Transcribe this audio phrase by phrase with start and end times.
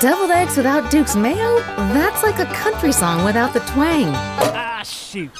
[0.00, 1.60] Deviled eggs without Duke's mayo?
[1.94, 4.08] That's like a country song without the twang.
[4.08, 5.30] Ah, shoot.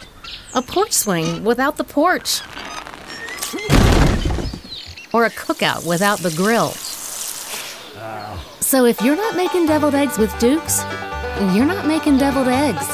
[0.54, 2.40] A porch swing without the porch.
[5.12, 6.70] Or a cookout without the grill.
[8.60, 10.82] So if you're not making deviled eggs with Duke's,
[11.54, 12.86] you're not making deviled eggs.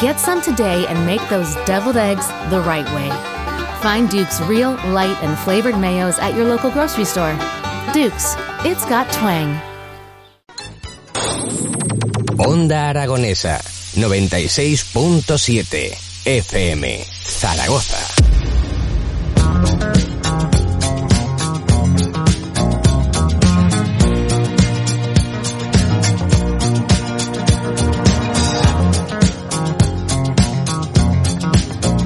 [0.00, 3.10] Get some today and make those deviled eggs the right way.
[3.80, 7.34] Find Duke's real, light, and flavored mayos at your local grocery store.
[7.92, 8.34] Duke's,
[8.64, 9.60] it's got twang.
[12.38, 13.58] Onda Aragonesa
[13.96, 17.96] 96.7 FM Zaragoza.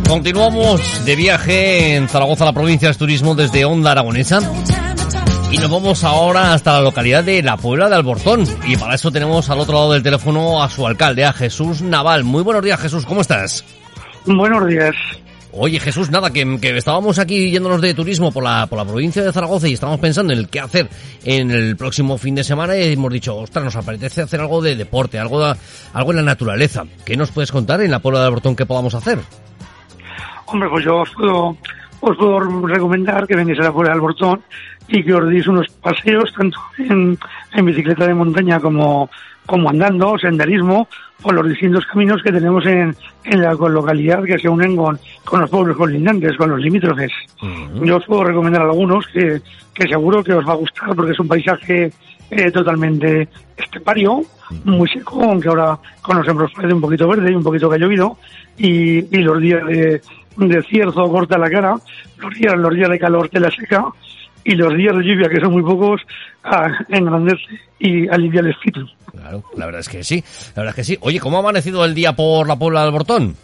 [0.09, 4.41] Continuamos de viaje en Zaragoza, la provincia de Turismo, desde Onda Aragonesa.
[5.53, 8.45] Y nos vamos ahora hasta la localidad de La Puebla de Albortón.
[8.67, 12.23] Y para eso tenemos al otro lado del teléfono a su alcalde, a Jesús Naval.
[12.23, 13.65] Muy buenos días, Jesús, ¿cómo estás?
[14.27, 14.95] Buenos días.
[15.53, 19.25] Oye, Jesús, nada, que, que, estábamos aquí yéndonos de turismo por la, por la provincia
[19.25, 20.89] de Zaragoza y estábamos pensando en el qué hacer
[21.25, 24.77] en el próximo fin de semana y hemos dicho, ostras, nos apetece hacer algo de
[24.77, 25.57] deporte, algo, de,
[25.93, 26.85] algo en la naturaleza.
[27.05, 29.19] ¿Qué nos puedes contar en la Puebla de Albortón que podamos hacer?
[30.47, 31.57] Hombre, pues yo os puedo,
[32.01, 34.41] os puedo recomendar que vengáis a la Puebla de Albortón
[34.89, 37.19] y que os deis unos paseos tanto en,
[37.55, 39.11] en bicicleta de montaña como,
[39.47, 40.89] como andando, senderismo,
[41.23, 45.41] por los distintos caminos que tenemos en, en la localidad que se unen con, con
[45.41, 47.13] los pueblos colindantes, con los limítrofes.
[47.43, 47.85] Uh -huh.
[47.85, 49.41] Yo os puedo recomendar algunos que,
[49.75, 51.93] que seguro que os va a gustar porque es un paisaje
[52.31, 54.23] eh, totalmente estepario,
[54.65, 57.77] muy seco, aunque ahora con los hembros parece un poquito verde y un poquito que
[57.77, 58.17] ha llovido,
[58.57, 60.01] y, y los días de,
[60.37, 61.77] de cierzo corta la cara,
[62.19, 63.85] los días, los días de calor te la seca,
[64.45, 66.01] y los días de lluvia, que son muy pocos,
[66.45, 68.87] ah, engrandece y alivia el espíritu.
[69.11, 70.25] Claro, la verdad es que sí,
[70.57, 70.99] la verdad es que sí.
[71.03, 73.37] Oye, ¿cómo ha amanecido el día por la Puebla del Bortón?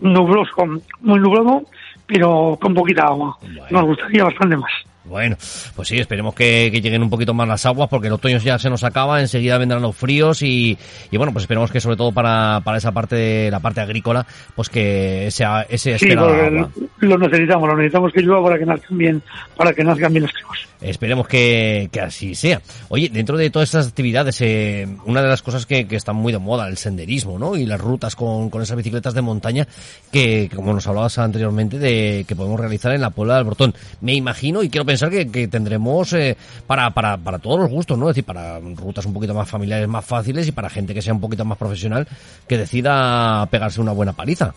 [0.00, 0.64] Nubloso,
[1.00, 1.62] muy nublado,
[2.06, 3.36] pero con poquita agua.
[3.70, 4.72] Nos gustaría bastante más.
[5.04, 5.36] Bueno,
[5.74, 8.58] pues sí, esperemos que, que, lleguen un poquito más las aguas porque el otoño ya
[8.58, 10.76] se nos acaba, enseguida vendrán los fríos y,
[11.10, 14.26] y bueno, pues esperemos que sobre todo para, para esa parte de la parte agrícola,
[14.54, 16.70] pues que ese, ese sí, agua.
[17.06, 19.22] Lo necesitamos, lo necesitamos que llueva para que nazcan bien,
[19.56, 20.68] para que nazcan bien los trigos.
[20.80, 22.62] Esperemos que, que así sea.
[22.88, 26.32] Oye, dentro de todas estas actividades, eh, una de las cosas que, que están muy
[26.32, 27.56] de moda, el senderismo, ¿no?
[27.56, 29.66] Y las rutas con, con esas bicicletas de montaña
[30.10, 33.74] que, como nos hablabas anteriormente, de que podemos realizar en la Puebla del Bortón.
[34.00, 37.98] Me imagino y quiero pensar que, que tendremos eh, para, para, para todos los gustos,
[37.98, 38.08] ¿no?
[38.08, 41.12] Es decir, para rutas un poquito más familiares, más fáciles y para gente que sea
[41.12, 42.08] un poquito más profesional
[42.48, 44.54] que decida pegarse una buena paliza.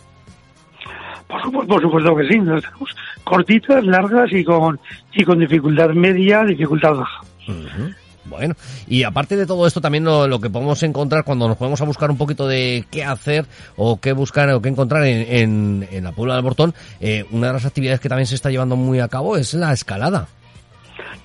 [1.34, 4.78] Por supuesto, por supuesto que sí, las tenemos cortitas, largas y con,
[5.12, 7.22] y con dificultad media, dificultad baja.
[7.48, 7.94] Uh -huh.
[8.26, 8.54] Bueno,
[8.86, 11.84] y aparte de todo esto, también lo, lo, que podemos encontrar cuando nos podemos a
[11.86, 13.46] buscar un poquito de qué hacer
[13.76, 17.48] o qué buscar o qué encontrar en, en, en la Puebla del Bortón, eh, una
[17.48, 20.28] de las actividades que también se está llevando muy a cabo es la escalada.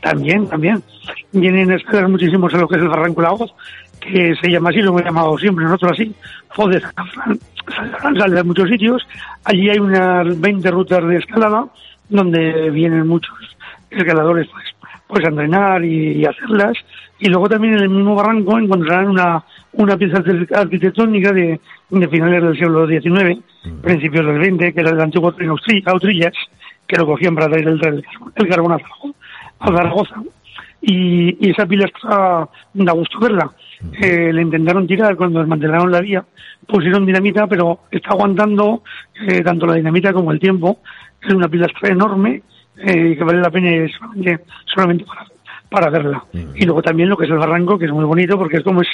[0.01, 0.81] También, también.
[1.31, 3.53] Vienen a escalar muchísimos en lo que es el Barranco Lagos,
[3.99, 6.13] que se llama así, lo hemos llamado siempre nosotros así,
[6.49, 6.83] Fodes
[8.17, 9.05] sale de muchos sitios.
[9.43, 11.67] Allí hay unas 20 rutas de escalada
[12.09, 13.35] donde vienen muchos
[13.89, 14.65] escaladores pues,
[15.07, 16.77] pues a entrenar y, y, hacerlas.
[17.19, 19.43] Y luego también en el mismo barranco encontrarán una,
[19.73, 20.23] una pieza
[20.55, 21.59] arquitectónica de,
[21.89, 23.81] de finales del siglo XIX, mm.
[23.81, 25.53] principios del XX, que era el antiguo tren
[25.85, 26.33] Autrillas,
[26.87, 28.03] que lo cogían para traer el, el,
[28.35, 28.73] el carbón
[29.59, 30.15] a Zaragoza.
[30.81, 33.51] Y, y, esa pila está, da gusto verla.
[34.01, 36.25] Eh, le intentaron tirar cuando desmantelaron la vía,
[36.67, 38.83] pusieron dinamita, pero está aguantando
[39.27, 40.79] eh, tanto la dinamita como el tiempo.
[41.21, 42.41] Es una pila enorme
[42.77, 45.25] eh, que vale la pena solamente, solamente para,
[45.69, 46.23] para verla.
[46.33, 46.51] Uh -huh.
[46.55, 48.81] Y luego también lo que es el barranco, que es muy bonito porque es como
[48.81, 48.89] es,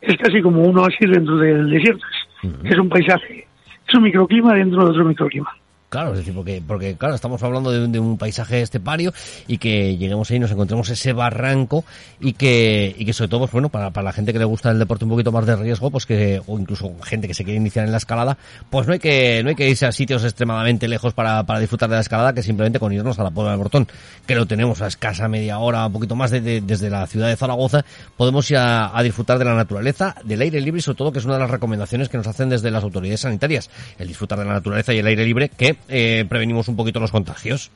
[0.00, 2.04] es casi como uno así dentro del desierto.
[2.06, 2.72] Es, uh -huh.
[2.72, 3.46] es un paisaje,
[3.86, 5.50] es un microclima dentro de otro microclima.
[5.88, 9.14] Claro, es decir, porque, porque claro, estamos hablando de, de, un paisaje estepario
[9.46, 11.82] y que lleguemos ahí nos encontremos ese barranco
[12.20, 14.70] y que, y que sobre todo, pues bueno, para, para la gente que le gusta
[14.70, 17.56] el deporte un poquito más de riesgo, pues que, o incluso gente que se quiere
[17.56, 18.36] iniciar en la escalada,
[18.68, 21.88] pues no hay que, no hay que irse a sitios extremadamente lejos para, para disfrutar
[21.88, 23.88] de la escalada que simplemente con irnos a la Puebla del Bortón,
[24.26, 27.36] que lo tenemos a escasa media hora, un poquito más de, desde la ciudad de
[27.36, 27.82] Zaragoza,
[28.14, 31.20] podemos ir a, a disfrutar de la naturaleza, del aire libre y sobre todo que
[31.20, 34.44] es una de las recomendaciones que nos hacen desde las autoridades sanitarias, el disfrutar de
[34.44, 37.70] la naturaleza y el aire libre que eh, prevenimos un poquito los contagios.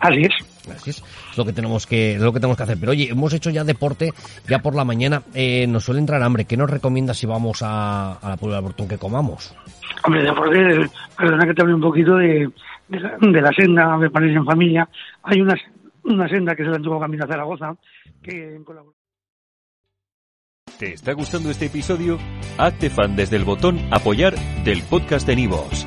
[0.00, 0.32] Así es.
[0.74, 1.02] Así es.
[1.30, 2.78] Es lo que tenemos que, es lo que tenemos que hacer.
[2.78, 4.12] Pero oye, hemos hecho ya deporte,
[4.48, 6.46] ya por la mañana, eh, nos suele entrar hambre.
[6.46, 9.54] ¿Qué nos recomiendas si vamos a, a la Puebla del Bortón que comamos?
[10.04, 12.50] Hombre, deporte, perdona que te hable un poquito de,
[12.88, 14.88] de, la, de la senda de París en Familia.
[15.22, 15.54] Hay una,
[16.04, 17.76] una senda que es el antiguo camino a Zaragoza,
[18.22, 18.64] que en
[20.78, 22.18] ¿Te está gustando este episodio?
[22.56, 24.34] Hazte fan desde el botón Apoyar
[24.64, 25.86] del podcast de Nivos.